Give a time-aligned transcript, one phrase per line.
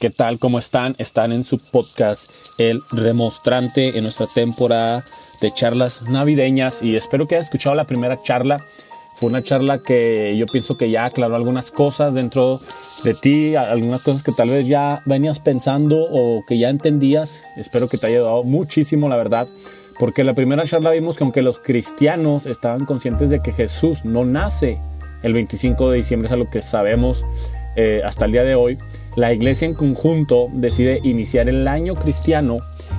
[0.00, 0.38] ¿Qué tal?
[0.38, 0.94] ¿Cómo están?
[0.98, 5.02] Están en su podcast El Remostrante en nuestra temporada
[5.42, 8.64] de charlas navideñas y espero que hayas escuchado la primera charla.
[9.16, 12.60] Fue una charla que yo pienso que ya aclaró algunas cosas dentro
[13.02, 17.42] de ti, algunas cosas que tal vez ya venías pensando o que ya entendías.
[17.56, 19.48] Espero que te haya ayudado muchísimo, la verdad.
[19.98, 24.24] Porque la primera charla vimos que aunque los cristianos estaban conscientes de que Jesús no
[24.24, 24.78] nace
[25.24, 27.24] el 25 de diciembre, es algo que sabemos
[27.74, 28.78] eh, hasta el día de hoy,
[29.18, 32.58] la iglesia en conjunto decide iniciar el año cristiano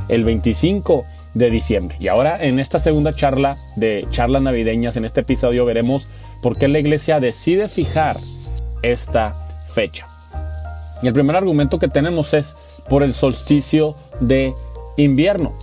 [0.10, 1.96] el 25 de diciembre.
[2.00, 6.10] Y ahora en esta segunda charla de charlas navideñas, en este episodio veremos
[6.42, 8.18] por qué la iglesia decide fijar
[8.82, 9.34] esta
[9.74, 10.08] fecha.
[11.02, 14.52] Y el primer argumento que tenemos es por el solsticio de
[14.98, 15.54] invierno.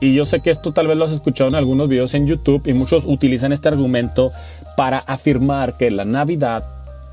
[0.00, 2.66] Y yo sé que esto tal vez lo has escuchado en algunos videos en YouTube
[2.66, 4.30] y muchos utilizan este argumento
[4.76, 6.64] para afirmar que la Navidad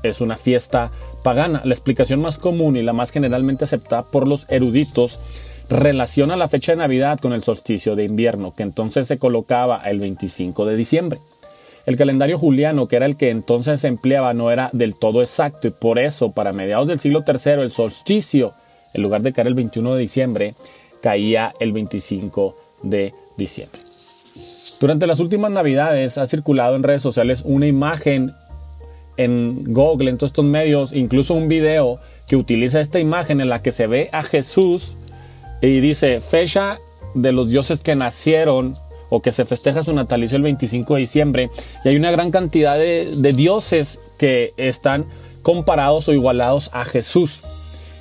[0.08, 0.90] es una fiesta
[1.22, 1.62] pagana.
[1.64, 5.20] La explicación más común y la más generalmente aceptada por los eruditos
[5.68, 10.00] relaciona la fecha de Navidad con el solsticio de invierno, que entonces se colocaba el
[10.00, 11.18] 25 de diciembre.
[11.86, 15.68] El calendario juliano, que era el que entonces se empleaba, no era del todo exacto
[15.68, 18.52] y por eso para mediados del siglo III el solsticio,
[18.92, 20.54] en lugar de caer el 21 de diciembre,
[21.00, 23.80] caía el 25 de diciembre.
[24.80, 28.32] Durante las últimas navidades ha circulado en redes sociales una imagen
[29.16, 33.62] en Google, en todos estos medios, incluso un video que utiliza esta imagen en la
[33.62, 34.96] que se ve a Jesús
[35.62, 36.78] y dice fecha
[37.14, 38.74] de los dioses que nacieron
[39.08, 41.50] o que se festeja su natalicio el 25 de diciembre
[41.84, 45.06] y hay una gran cantidad de, de dioses que están
[45.42, 47.42] comparados o igualados a Jesús.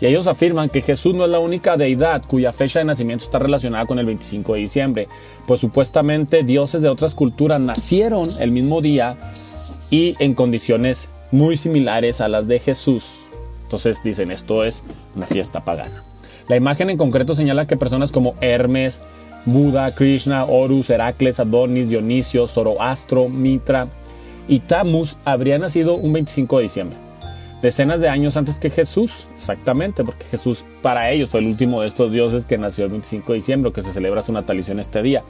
[0.02, 3.40] Y ellos afirman que Jesús no es la única deidad cuya fecha de nacimiento está
[3.40, 5.08] relacionada con el 25 de diciembre,
[5.48, 9.16] pues supuestamente dioses de otras culturas nacieron el mismo día
[9.90, 13.22] y en condiciones muy similares a las de Jesús.
[13.64, 14.84] Entonces dicen, esto es
[15.16, 16.04] una fiesta pagana.
[16.48, 19.02] La imagen en concreto señala que personas como Hermes,
[19.46, 23.88] Buda, Krishna, Horus, Heracles, Adonis, Dionisio, Zoroastro, Mitra
[24.48, 26.98] y Tamus habrían nacido un 25 de diciembre.
[27.62, 31.88] Decenas de años antes que Jesús, exactamente, porque Jesús para ellos fue el último de
[31.88, 35.02] estos dioses que nació el 25 de diciembre, que se celebra su natalicio en este
[35.02, 35.24] día.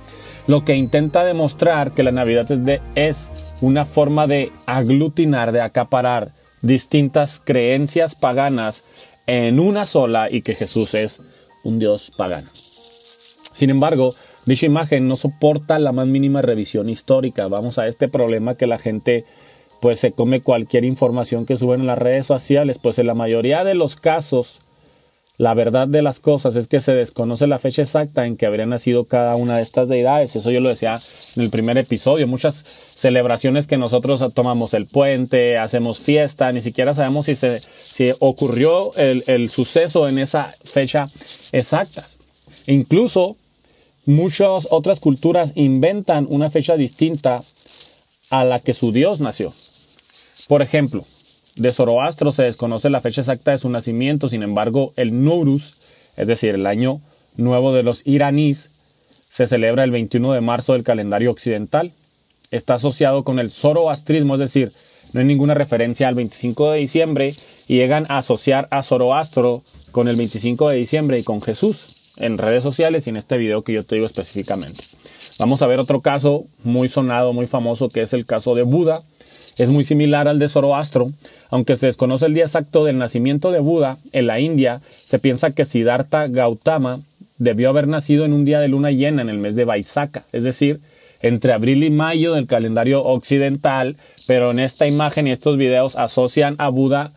[0.48, 2.46] Lo que intenta demostrar que la Navidad
[2.96, 6.30] es una forma de aglutinar, de acaparar
[6.62, 8.84] distintas creencias paganas
[9.26, 11.22] en una sola y que Jesús es
[11.64, 12.48] un Dios pagano.
[12.54, 14.14] Sin embargo,
[14.46, 17.48] dicha imagen no soporta la más mínima revisión histórica.
[17.48, 19.26] Vamos a este problema que la gente
[19.82, 23.64] pues se come cualquier información que suben en las redes sociales, pues en la mayoría
[23.64, 24.62] de los casos
[25.38, 28.66] la verdad de las cosas es que se desconoce la fecha exacta en que habría
[28.66, 30.36] nacido cada una de estas deidades.
[30.36, 30.98] Eso yo lo decía
[31.36, 32.26] en el primer episodio.
[32.26, 38.94] Muchas celebraciones que nosotros tomamos el puente, hacemos fiesta, ni siquiera sabemos si, se, ocurrió
[38.96, 41.10] el suceso en esa fecha
[41.52, 42.06] exacta.
[42.68, 43.36] Incluso
[44.06, 47.42] muchas otras culturas inventan una fecha distinta
[48.32, 49.52] a la que su Dios nació.
[50.48, 51.04] Por ejemplo,
[51.56, 55.78] de Zoroastro se desconoce la fecha exacta de su nacimiento, sin embargo, el Nurus,
[56.18, 57.00] es decir, el año
[57.38, 58.72] nuevo de los iraníes,
[59.30, 61.92] se celebra el 21 de marzo del calendario occidental.
[62.52, 64.72] Está asociado con el zoroastrismo, es decir,
[65.14, 67.34] no hay ninguna referencia al 25 de diciembre
[67.68, 69.62] y llegan a asociar a Zoroastro
[69.92, 73.62] con el 25 de diciembre y con Jesús en redes sociales y en este video
[73.62, 74.84] que yo te digo específicamente.
[75.40, 79.02] Vamos a ver otro caso muy sonado, muy famoso, que es el caso de Buda.
[79.58, 81.12] Es muy similar al de Zoroastro,
[81.50, 85.52] aunque se desconoce el día exacto del nacimiento de Buda en la India, se piensa
[85.52, 87.00] que Siddhartha Gautama
[87.38, 90.44] debió haber nacido en un día de luna llena en el mes de Vaisaka, es
[90.44, 90.80] decir,
[91.22, 93.96] entre abril y mayo del calendario occidental,
[94.28, 97.12] pero en esta imagen y estos videos asocian a Buda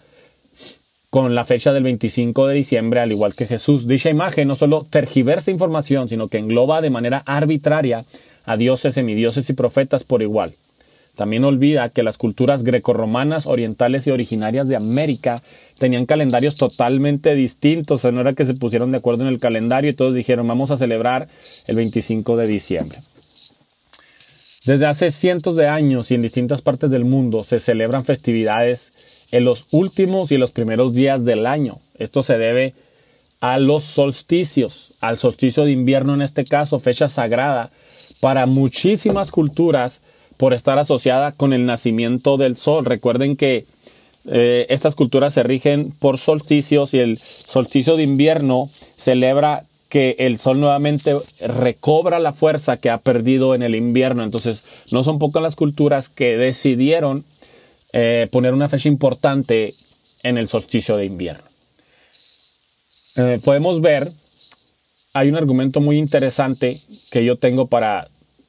[1.11, 3.89] con la fecha del 25 de diciembre, al igual que Jesús.
[3.89, 8.05] Dicha imagen no solo tergiversa información, sino que engloba de manera arbitraria
[8.45, 10.53] a dioses, semidioses y profetas por igual.
[11.19, 15.43] También olvida que las culturas grecorromanas, orientales y originarias de América
[15.81, 18.05] tenían calendarios totalmente distintos.
[18.05, 20.77] no era que se pusieron de acuerdo en el calendario y todos dijeron vamos a
[20.77, 21.27] celebrar
[21.67, 23.01] el 25 de diciembre.
[24.65, 29.45] Desde hace cientos de años y en distintas partes del mundo se celebran festividades en
[29.45, 31.79] los últimos y los primeros días del año.
[31.99, 32.75] Esto se debe
[33.41, 37.71] a los solsticios, al solsticio de invierno en este caso, fecha sagrada
[38.21, 40.03] para muchísimas culturas
[40.39, 42.87] por estar asociada con el nacimiento del sol.
[42.87, 43.65] Recuerden que
[44.31, 50.39] eh, estas culturas se rigen por solsticios y el solsticio de invierno celebra que el
[50.39, 54.23] sol nuevamente recobra la fuerza que ha perdido en el invierno.
[54.23, 57.25] Entonces, no son pocas las culturas que decidieron
[57.93, 59.75] eh, poner una fecha importante
[60.23, 61.45] en el solsticio de invierno.
[63.17, 64.13] eh, podemos ver,
[65.15, 66.79] hay un argumento muy interesante
[67.11, 68.09] que yo tengo para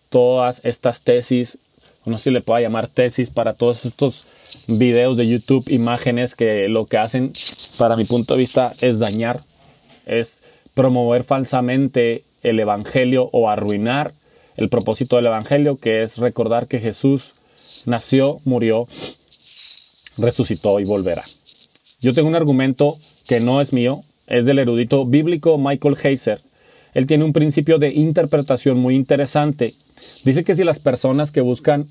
[0.10, 1.58] todas estas tesis,
[2.10, 4.26] no sé si le puedo llamar tesis, para todos estos
[4.68, 7.32] videos de YouTube, imágenes que lo que hacen,
[7.78, 9.42] para mi punto de vista, es dañar,
[10.06, 14.12] es promover falsamente el Evangelio o arruinar
[14.58, 17.34] el propósito del Evangelio, que es recordar que Jesús
[17.86, 18.88] nació, murió,
[20.18, 21.24] resucitó y volverá.
[22.02, 22.98] Yo tengo un argumento
[23.28, 26.40] que no es mío, es del erudito bíblico Michael Heiser.
[26.94, 29.74] Él tiene un principio de interpretación muy interesante.
[30.24, 31.88] Dice que si las personas que buscan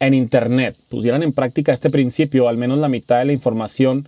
[0.00, 4.06] en Internet pusieran en práctica este principio, al menos la mitad de la información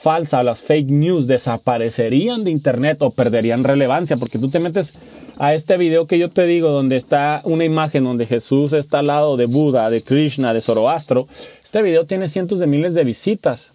[0.00, 4.94] falsa, las fake news desaparecerían de internet o perderían relevancia, porque tú te metes
[5.38, 9.08] a este video que yo te digo, donde está una imagen donde Jesús está al
[9.08, 11.28] lado de Buda, de Krishna, de Zoroastro.
[11.62, 13.72] Este video tiene cientos de miles de visitas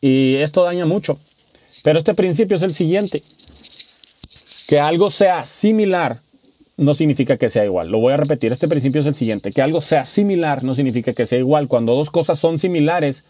[0.00, 1.18] y esto daña mucho.
[1.82, 3.22] Pero este principio es el siguiente,
[4.68, 6.20] que algo sea similar
[6.76, 7.90] no significa que sea igual.
[7.90, 11.12] Lo voy a repetir, este principio es el siguiente, que algo sea similar no significa
[11.12, 11.68] que sea igual.
[11.68, 13.24] Cuando dos cosas son similares,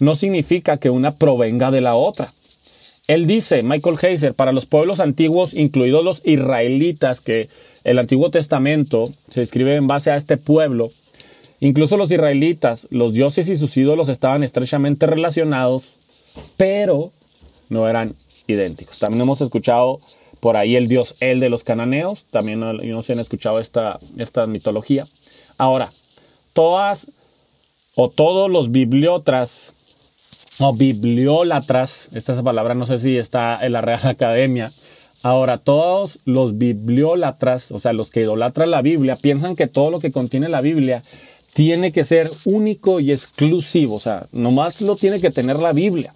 [0.00, 2.28] no significa que una provenga de la otra.
[3.06, 7.48] Él dice, Michael Heiser, para los pueblos antiguos, incluidos los israelitas, que
[7.84, 10.90] el Antiguo Testamento se escribe en base a este pueblo,
[11.60, 15.96] incluso los israelitas, los dioses y sus ídolos estaban estrechamente relacionados,
[16.56, 17.12] pero
[17.68, 18.14] no eran
[18.46, 18.98] idénticos.
[18.98, 19.98] También hemos escuchado
[20.44, 24.46] por ahí el dios El de los cananeos, también no se han escuchado esta, esta
[24.46, 25.06] mitología.
[25.56, 25.90] Ahora,
[26.52, 27.06] todas
[27.94, 29.72] o todos los bibliotras
[30.60, 34.70] o bibliólatras, esta es la palabra no sé si está en la Real Academia.
[35.22, 39.98] Ahora, todos los bibliólatras, o sea, los que idolatran la Biblia, piensan que todo lo
[39.98, 41.02] que contiene la Biblia
[41.54, 46.12] tiene que ser único y exclusivo, o sea, nomás lo tiene que tener la Biblia.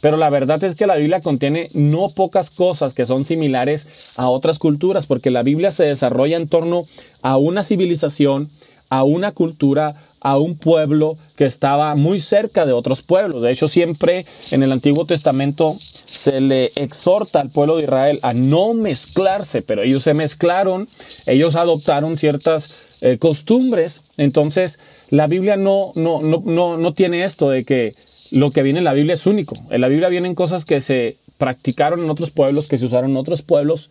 [0.00, 4.28] Pero la verdad es que la Biblia contiene no pocas cosas que son similares a
[4.28, 6.84] otras culturas, porque la Biblia se desarrolla en torno
[7.22, 8.48] a una civilización,
[8.88, 13.42] a una cultura, a un pueblo que estaba muy cerca de otros pueblos.
[13.42, 18.32] De hecho, siempre en el Antiguo Testamento se le exhorta al pueblo de Israel a
[18.32, 20.88] no mezclarse, pero ellos se mezclaron,
[21.26, 24.02] ellos adoptaron ciertas eh, costumbres.
[24.16, 24.78] Entonces,
[25.10, 27.92] la Biblia no, no, no, no, tiene esto de que
[28.30, 29.54] lo que viene en la Biblia es único.
[29.70, 33.16] En la Biblia vienen cosas que se practicaron en otros pueblos, que se usaron en
[33.16, 33.90] otros pueblos,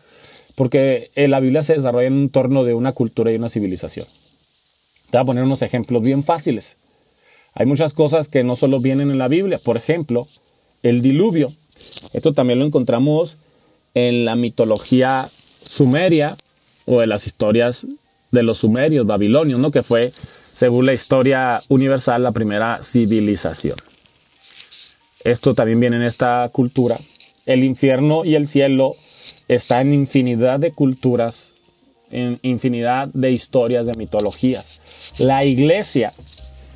[0.56, 4.06] porque en la Biblia se desarrolla en torno de una cultura y una civilización.
[5.12, 6.78] Te voy a poner unos ejemplos bien fáciles.
[7.54, 9.60] Hay muchas cosas que no solo vienen en la Biblia.
[9.60, 10.26] Por ejemplo,
[10.84, 11.48] el diluvio.
[12.14, 13.38] Esto también lo encontramos
[13.94, 16.38] en la mitología sumeria
[16.86, 17.86] o en las historias
[18.32, 19.72] de los sumerios, babilonios, ¿no?
[19.72, 20.12] Que fue,
[20.54, 23.76] según la historia universal, la primera civilización.
[25.24, 26.98] Esto también viene en esta cultura.
[27.46, 28.96] El infierno y el cielo
[29.48, 31.52] están en infinidad de culturas,
[32.12, 34.82] en infinidad de historias, de mitologías.
[35.20, 36.12] La iglesia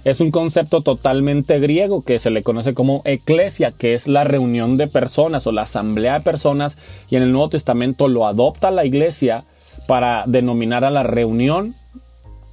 [0.04, 4.78] es un concepto totalmente griego que se le conoce como eclesia, que es la reunión
[4.78, 6.78] de personas o la asamblea de personas,
[7.10, 9.44] y en el Nuevo Testamento lo adopta la iglesia
[9.88, 11.74] para denominar a la reunión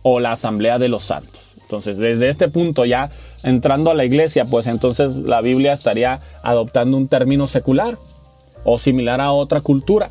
[0.03, 1.57] o la asamblea de los santos.
[1.63, 3.11] Entonces, desde este punto ya
[3.43, 7.97] entrando a la iglesia, pues entonces la Biblia estaría adoptando un término secular
[8.65, 10.09] o similar a otra cultura.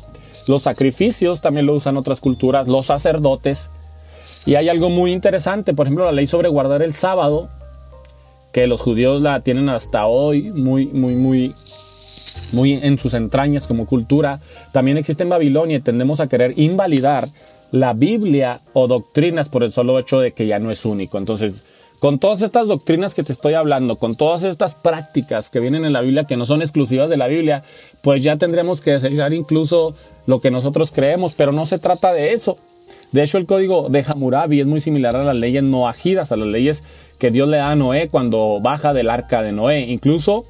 [0.48, 3.70] Los sacrificios también lo usan otras culturas, los sacerdotes
[4.44, 7.48] y hay algo muy interesante, por ejemplo, la ley sobre guardar el sábado,
[8.52, 11.54] que los judíos la tienen hasta hoy muy, muy, muy,
[12.52, 14.40] muy en sus entrañas como cultura.
[14.72, 17.26] También existe en Babilonia y tendemos a querer invalidar
[17.70, 21.18] la Biblia o doctrinas por el solo hecho de que ya no es único.
[21.18, 21.64] Entonces,
[22.00, 25.92] con todas estas doctrinas que te estoy hablando, con todas estas prácticas que vienen en
[25.92, 27.62] la Biblia que no son exclusivas de la Biblia,
[28.02, 29.94] pues ya tendremos que desechar incluso
[30.26, 32.58] lo que nosotros creemos, pero no se trata de eso.
[33.12, 36.48] De hecho, el código de Hammurabi es muy similar a las leyes noajidas, a las
[36.48, 36.82] leyes
[37.18, 39.80] que Dios le da a Noé cuando baja del arca de Noé.
[39.82, 40.46] Incluso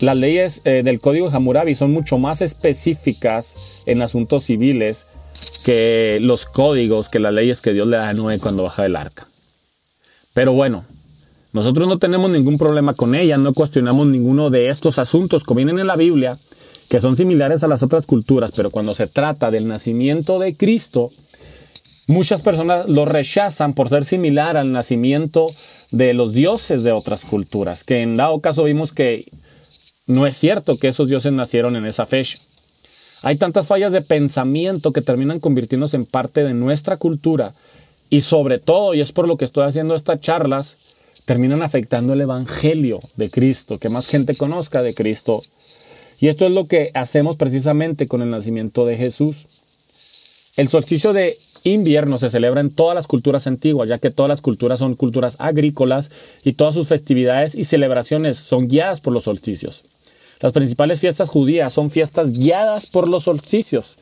[0.00, 5.06] las leyes eh, del código de Hammurabi son mucho más específicas en asuntos civiles
[5.64, 8.96] que los códigos, que las leyes que Dios le da a Noé cuando baja del
[8.96, 9.26] arca.
[10.34, 10.84] Pero bueno,
[11.52, 15.78] nosotros no tenemos ningún problema con ella, no cuestionamos ninguno de estos asuntos que vienen
[15.78, 16.36] en la Biblia,
[16.88, 21.10] que son similares a las otras culturas, pero cuando se trata del nacimiento de Cristo,
[22.10, 25.46] Muchas personas lo rechazan por ser similar al nacimiento
[25.92, 29.26] de los dioses de otras culturas, que en dado caso vimos que
[30.08, 32.36] no es cierto que esos dioses nacieron en esa fecha.
[33.22, 37.54] Hay tantas fallas de pensamiento que terminan convirtiéndose en parte de nuestra cultura
[38.08, 40.78] y sobre todo, y es por lo que estoy haciendo estas charlas,
[41.26, 45.40] terminan afectando el Evangelio de Cristo, que más gente conozca de Cristo.
[46.20, 49.46] Y esto es lo que hacemos precisamente con el nacimiento de Jesús.
[50.56, 54.40] El solsticio de invierno se celebra en todas las culturas antiguas, ya que todas las
[54.40, 56.10] culturas son culturas agrícolas
[56.44, 59.84] y todas sus festividades y celebraciones son guiadas por los solsticios.
[60.40, 63.96] Las principales fiestas judías son fiestas guiadas por los solsticios.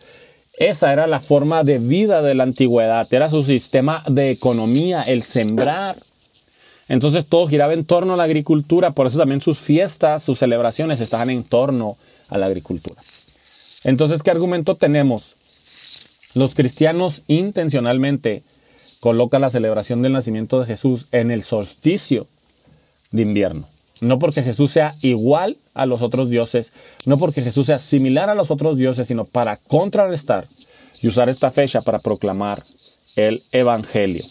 [0.56, 5.22] Esa era la forma de vida de la antigüedad, era su sistema de economía, el
[5.22, 5.96] sembrar.
[6.88, 11.00] Entonces todo giraba en torno a la agricultura, por eso también sus fiestas, sus celebraciones
[11.00, 11.96] estaban en torno
[12.28, 13.00] a la agricultura.
[13.84, 15.36] Entonces, ¿qué argumento tenemos?
[16.38, 18.44] Los cristianos intencionalmente
[19.00, 22.28] colocan la celebración del nacimiento de Jesús en el solsticio
[23.10, 23.68] de invierno.
[24.00, 26.72] No porque Jesús sea igual a los otros dioses,
[27.06, 30.46] no porque Jesús sea similar a los otros dioses, sino para contrarrestar
[31.02, 32.62] y usar esta fecha para proclamar
[33.16, 34.24] el Evangelio.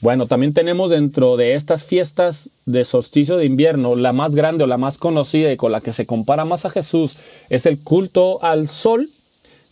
[0.00, 4.66] Bueno, también tenemos dentro de estas fiestas de solsticio de invierno, la más grande o
[4.66, 7.16] la más conocida y con la que se compara más a Jesús
[7.48, 9.08] es el culto al sol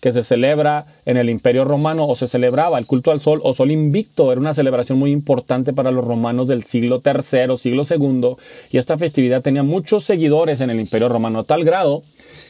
[0.00, 3.52] que se celebra en el Imperio Romano o se celebraba el culto al sol o
[3.52, 4.30] sol invicto.
[4.30, 8.36] Era una celebración muy importante para los romanos del siglo III, siglo II,
[8.70, 12.02] y esta festividad tenía muchos seguidores en el Imperio Romano, a tal grado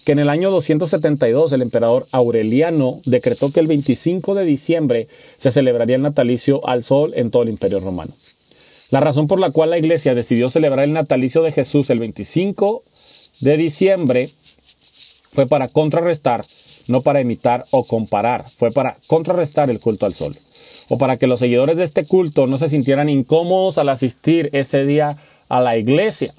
[0.04, 5.50] que en el año 272 el emperador Aureliano decretó que el 25 de diciembre se
[5.50, 8.12] celebraría el natalicio al sol en todo el Imperio Romano.
[8.90, 12.82] La razón por la cual la iglesia decidió celebrar el natalicio de Jesús el 25
[13.40, 14.30] de diciembre
[15.32, 16.44] fue para contrarrestar
[16.88, 20.34] no para imitar o comparar, fue para contrarrestar el culto al sol,
[20.88, 24.84] o para que los seguidores de este culto no se sintieran incómodos al asistir ese
[24.84, 25.16] día
[25.48, 26.34] a la iglesia.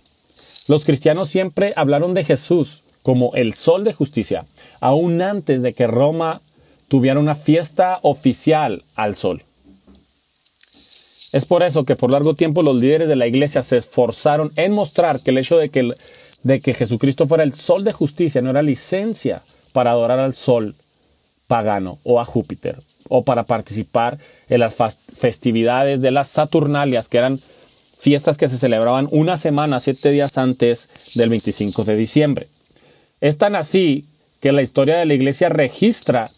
[0.67, 4.45] Los cristianos siempre hablaron de Jesús como el sol de justicia,
[4.81, 6.41] aún antes de que Roma
[6.87, 9.43] tuviera una fiesta oficial al sol.
[11.31, 14.71] Es por eso que por largo tiempo los líderes de la iglesia se esforzaron en
[14.71, 15.93] mostrar que el hecho de que,
[16.41, 20.75] de que Jesucristo fuera el sol de justicia no era licencia para adorar al sol
[21.47, 24.17] pagano o a Júpiter, o para participar
[24.49, 24.75] en las
[25.17, 27.39] festividades de las Saturnalias, que eran
[27.99, 32.47] fiestas que se celebraban una semana, siete días antes del 25 de diciembre.
[33.19, 34.05] Es tan así
[34.39, 36.29] que la historia de la iglesia registra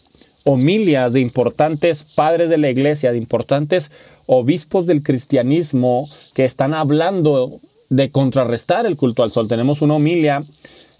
[0.44, 3.92] homilias de importantes padres de la iglesia, de importantes
[4.26, 7.60] obispos del cristianismo que están hablando
[7.90, 9.46] de contrarrestar el culto al sol.
[9.46, 10.40] Tenemos una homilia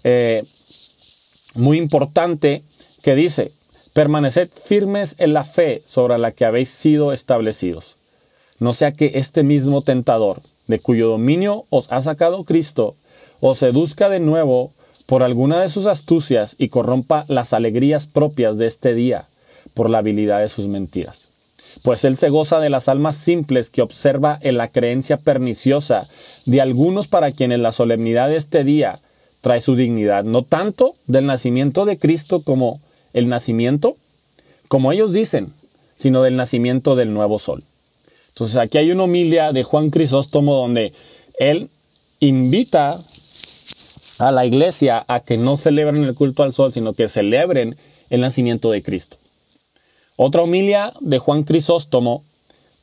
[0.03, 0.43] eh,
[1.55, 2.63] muy importante
[3.03, 3.51] que dice,
[3.93, 7.95] permaneced firmes en la fe sobre la que habéis sido establecidos.
[8.59, 12.95] No sea que este mismo tentador, de cuyo dominio os ha sacado Cristo,
[13.41, 14.71] os seduzca de nuevo
[15.05, 19.25] por alguna de sus astucias y corrompa las alegrías propias de este día
[19.73, 21.29] por la habilidad de sus mentiras.
[21.83, 26.07] Pues él se goza de las almas simples que observa en la creencia perniciosa
[26.45, 28.95] de algunos para quienes la solemnidad de este día
[29.43, 32.79] trae su dignidad, no tanto del nacimiento de Cristo como
[33.11, 33.97] el nacimiento,
[34.69, 35.51] como ellos dicen,
[35.97, 37.61] sino del nacimiento del nuevo sol.
[38.29, 40.93] Entonces aquí hay una homilia de Juan Crisóstomo donde
[41.39, 41.69] él
[42.21, 42.97] invita
[44.19, 47.75] a la iglesia a que no celebren el culto al sol, sino que celebren
[48.09, 49.17] el nacimiento de Cristo.
[50.15, 52.23] Otra homilia de Juan Crisóstomo,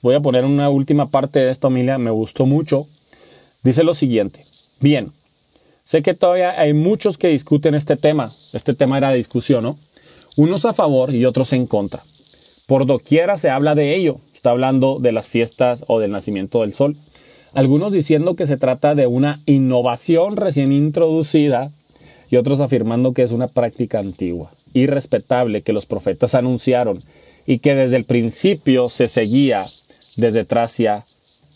[0.02, 2.86] voy a poner una última parte de esta homilia, me gustó mucho,
[3.62, 4.44] dice lo siguiente,
[4.80, 5.10] bien,
[5.84, 8.30] Sé que todavía hay muchos que discuten este tema.
[8.52, 9.78] Este tema era de discusión, ¿no?
[10.36, 12.02] Unos a favor y otros en contra.
[12.66, 14.16] Por doquiera se habla de ello.
[14.34, 16.96] Está hablando de las fiestas o del nacimiento del sol.
[17.52, 21.70] Algunos diciendo que se trata de una innovación recién introducida
[22.30, 27.02] y otros afirmando que es una práctica antigua, irrespetable que los profetas anunciaron
[27.46, 29.64] y que desde el principio se seguía
[30.16, 31.04] desde Tracia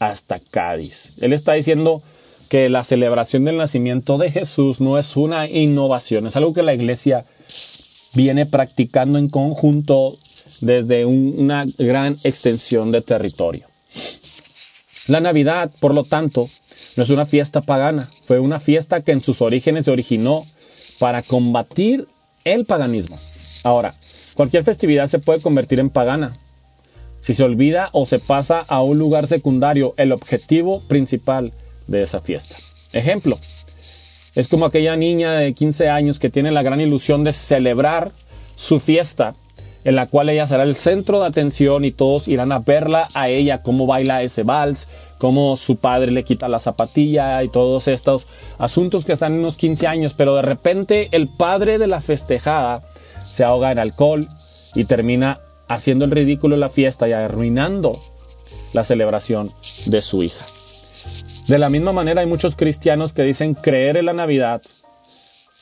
[0.00, 1.22] hasta Cádiz.
[1.22, 2.02] Él está diciendo
[2.48, 6.74] que la celebración del nacimiento de Jesús no es una innovación, es algo que la
[6.74, 7.24] iglesia
[8.14, 10.16] viene practicando en conjunto
[10.60, 13.66] desde una gran extensión de territorio.
[15.06, 16.48] La Navidad, por lo tanto,
[16.96, 20.44] no es una fiesta pagana, fue una fiesta que en sus orígenes se originó
[20.98, 22.06] para combatir
[22.44, 23.18] el paganismo.
[23.64, 23.94] Ahora,
[24.34, 26.36] cualquier festividad se puede convertir en pagana.
[27.20, 31.52] Si se olvida o se pasa a un lugar secundario, el objetivo principal
[31.86, 32.56] de esa fiesta.
[32.92, 33.38] Ejemplo,
[34.34, 38.10] es como aquella niña de 15 años que tiene la gran ilusión de celebrar
[38.56, 39.34] su fiesta,
[39.84, 43.28] en la cual ella será el centro de atención y todos irán a verla a
[43.28, 44.88] ella, cómo baila ese vals,
[45.18, 48.26] cómo su padre le quita la zapatilla y todos estos
[48.58, 52.80] asuntos que están en unos 15 años, pero de repente el padre de la festejada
[53.30, 54.26] se ahoga en alcohol
[54.74, 55.38] y termina
[55.68, 57.92] haciendo el ridículo en la fiesta y arruinando
[58.72, 59.52] la celebración
[59.86, 60.44] de su hija.
[61.48, 64.62] De la misma manera hay muchos cristianos que dicen creer en la Navidad,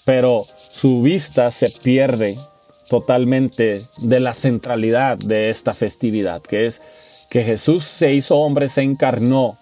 [0.04, 2.38] pero su vista se pierde
[2.88, 6.82] totalmente de la centralidad de esta festividad, que es
[7.30, 9.56] que Jesús se hizo hombre, se encarnó,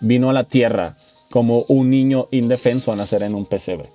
[0.00, 0.94] vino a la tierra
[1.30, 3.90] como un niño indefenso a nacer en un pesebre.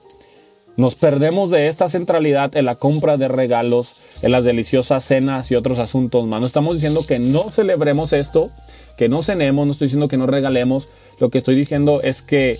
[0.77, 5.55] Nos perdemos de esta centralidad en la compra de regalos, en las deliciosas cenas y
[5.55, 6.41] otros asuntos más.
[6.41, 8.51] No estamos diciendo que no celebremos esto,
[8.97, 10.89] que no cenemos, no estoy diciendo que no regalemos.
[11.21, 12.57] Lo que estoy diciendo es que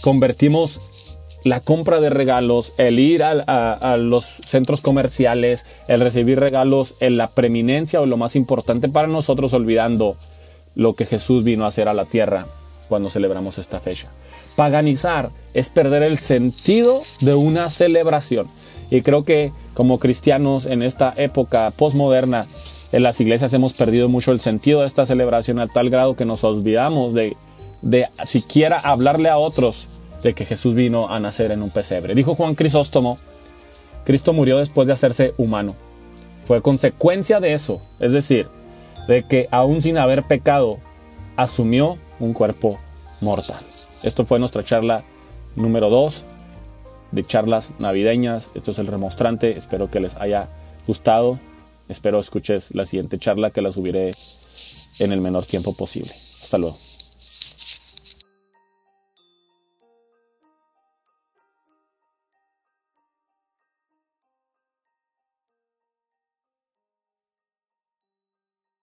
[0.00, 0.80] convertimos
[1.44, 7.28] la compra de regalos, el ir a, los centros comerciales, el recibir regalos en la
[7.28, 10.16] preeminencia o lo más importante para nosotros, olvidando
[10.74, 12.44] lo que Jesús vino a hacer a la tierra
[12.88, 14.08] cuando celebramos esta fecha.
[14.56, 18.48] Paganizar es perder el sentido de una celebración.
[18.90, 22.46] Y creo que como cristianos en esta época postmoderna,
[22.90, 26.24] en las iglesias hemos perdido mucho el sentido de esta celebración a tal grado que
[26.24, 27.36] nos olvidamos de,
[27.82, 29.88] de siquiera hablarle a otros
[30.22, 32.14] de que Jesús vino a nacer en un pesebre.
[32.14, 33.18] Dijo Juan Crisóstomo,
[34.04, 35.74] Cristo murió después de hacerse humano.
[36.46, 38.48] Fue consecuencia de eso, es decir,
[39.08, 40.78] de que aún sin haber pecado,
[41.36, 42.78] asumió un cuerpo
[43.20, 43.60] mortal.
[44.02, 45.02] Esto fue nuestra charla
[45.56, 46.24] número 2
[47.12, 48.50] de charlas navideñas.
[48.54, 49.56] Esto es el remostrante.
[49.56, 50.48] Espero que les haya
[50.86, 51.38] gustado.
[51.88, 54.10] Espero escuches la siguiente charla que la subiré
[54.98, 56.10] en el menor tiempo posible.
[56.10, 56.76] Hasta luego.